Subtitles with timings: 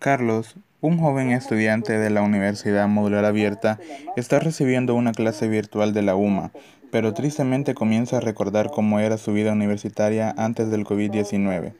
[0.00, 3.78] Carlos, un joven estudiante de la Universidad Modular Abierta,
[4.16, 6.52] está recibiendo una clase virtual de la UMA,
[6.90, 11.72] pero tristemente comienza a recordar cómo era su vida universitaria antes del COVID-19.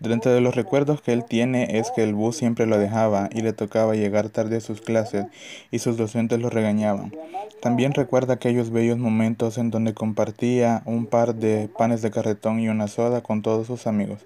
[0.00, 3.40] Dentro de los recuerdos que él tiene es que el bus siempre lo dejaba y
[3.40, 5.26] le tocaba llegar tarde a sus clases
[5.70, 7.12] y sus docentes lo regañaban.
[7.60, 12.68] También recuerda aquellos bellos momentos en donde compartía un par de panes de carretón y
[12.68, 14.20] una soda con todos sus amigos.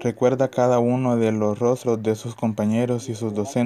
[0.00, 3.65] Recuerda cada uno de los rostros de sus compañeros y sus docentes.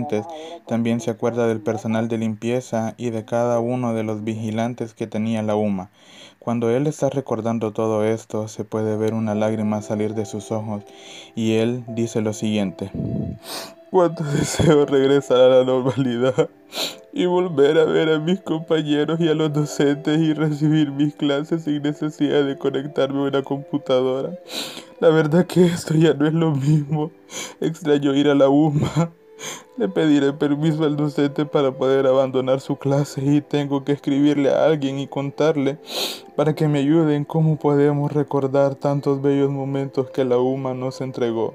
[0.66, 5.06] También se acuerda del personal de limpieza y de cada uno de los vigilantes que
[5.06, 5.90] tenía la UMA.
[6.40, 10.82] Cuando él está recordando todo esto, se puede ver una lágrima salir de sus ojos
[11.34, 12.90] y él dice lo siguiente.
[13.90, 16.48] Cuánto deseo regresar a la normalidad
[17.12, 21.64] y volver a ver a mis compañeros y a los docentes y recibir mis clases
[21.64, 24.30] sin necesidad de conectarme a una computadora.
[25.00, 27.10] La verdad que esto ya no es lo mismo.
[27.60, 29.12] Extraño ir a la UMA
[29.76, 34.64] le pediré permiso al docente para poder abandonar su clase y tengo que escribirle a
[34.64, 35.78] alguien y contarle
[36.36, 41.00] para que me ayude en cómo podemos recordar tantos bellos momentos que la UMA nos
[41.00, 41.54] entregó.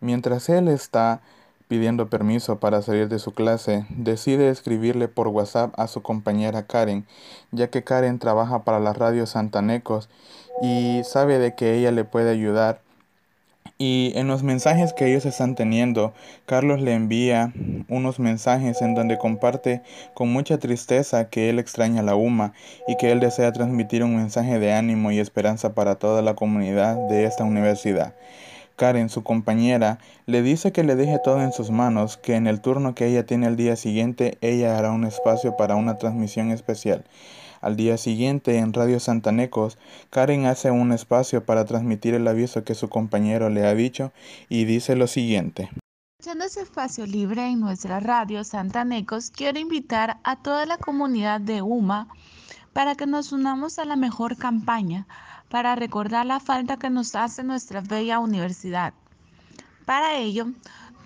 [0.00, 1.20] Mientras él está
[1.68, 7.06] pidiendo permiso para salir de su clase, decide escribirle por WhatsApp a su compañera Karen,
[7.52, 10.08] ya que Karen trabaja para la radio Santanecos
[10.62, 12.80] y sabe de que ella le puede ayudar
[13.78, 16.12] y en los mensajes que ellos están teniendo,
[16.46, 17.52] Carlos le envía
[17.88, 19.82] unos mensajes en donde comparte
[20.14, 22.54] con mucha tristeza que él extraña la UMA
[22.88, 26.96] y que él desea transmitir un mensaje de ánimo y esperanza para toda la comunidad
[27.08, 28.14] de esta universidad.
[28.74, 32.60] Karen, su compañera, le dice que le deje todo en sus manos, que en el
[32.60, 37.04] turno que ella tiene el día siguiente, ella hará un espacio para una transmisión especial.
[37.60, 39.78] Al día siguiente, en Radio Santanecos,
[40.10, 44.12] Karen hace un espacio para transmitir el aviso que su compañero le ha dicho
[44.48, 45.70] y dice lo siguiente.
[46.20, 51.62] Aprovechando ese espacio libre en nuestra radio Santanecos, quiero invitar a toda la comunidad de
[51.62, 52.08] UMA
[52.72, 55.08] para que nos unamos a la mejor campaña
[55.48, 58.94] para recordar la falta que nos hace nuestra bella universidad.
[59.84, 60.46] Para ello,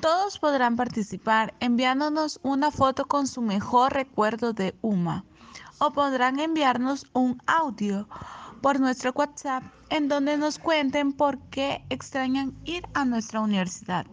[0.00, 5.25] todos podrán participar enviándonos una foto con su mejor recuerdo de UMA
[5.79, 8.09] o podrán enviarnos un audio
[8.61, 14.07] por nuestro WhatsApp en donde nos cuenten por qué extrañan ir a nuestra universidad.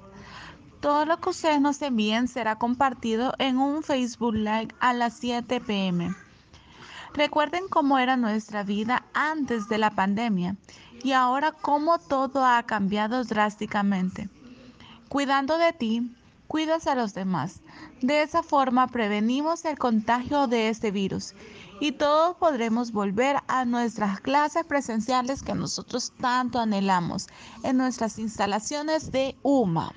[0.82, 5.62] Todo lo que ustedes nos envíen será compartido en un Facebook Live a las 7
[5.62, 6.16] pm.
[7.14, 10.56] Recuerden cómo era nuestra vida antes de la pandemia
[11.04, 14.30] y ahora cómo todo ha cambiado drásticamente.
[15.10, 16.16] Cuidando de ti,
[16.50, 17.62] cuidas a los demás.
[18.02, 21.36] De esa forma prevenimos el contagio de este virus
[21.80, 27.28] y todos podremos volver a nuestras clases presenciales que nosotros tanto anhelamos
[27.64, 29.94] en nuestras instalaciones de UMA.